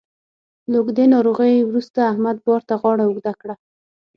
له 0.71 0.75
اوږدې 0.79 1.05
ناروغۍ 1.13 1.55
وروسته 1.63 1.99
احمد 2.11 2.37
بار 2.45 2.61
ته 2.69 2.73
غاړه 2.81 3.03
اوږده 3.05 3.33
کړه 3.41 3.55